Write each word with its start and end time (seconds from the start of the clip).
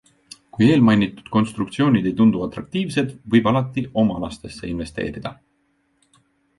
Kui 0.55 0.69
eelmainitud 0.75 1.29
konstruktsioonid 1.35 2.09
ei 2.09 2.15
tundu 2.23 2.43
atraktiivsed, 2.47 3.13
võib 3.37 3.53
alati 3.55 3.87
oma 4.07 4.19
lastesse 4.27 4.75
investeerida. 4.75 5.39